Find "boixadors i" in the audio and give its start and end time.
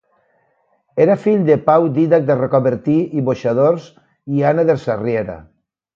3.29-4.45